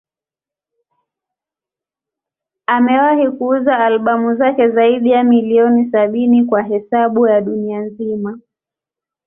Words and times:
Amewahi 2.67 3.31
kuuza 3.37 3.79
albamu 3.85 4.35
zake 4.35 4.69
zaidi 4.69 5.09
ya 5.11 5.23
milioni 5.23 5.91
sabini 5.91 6.45
kwa 6.45 6.61
hesabu 6.63 7.27
ya 7.27 7.41
dunia 7.41 7.79
nzima. 7.81 8.39